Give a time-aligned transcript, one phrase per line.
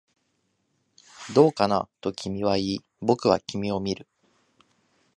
[1.35, 4.07] どうかな、と君は言い、僕は君を見る